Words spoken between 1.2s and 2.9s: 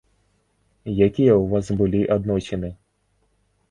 ў вас былі адносіны?